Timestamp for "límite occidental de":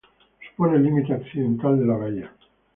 0.83-1.85